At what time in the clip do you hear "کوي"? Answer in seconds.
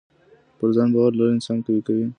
1.87-2.05